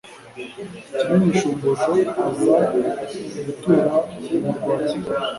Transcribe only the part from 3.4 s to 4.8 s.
gutura ku murwa wa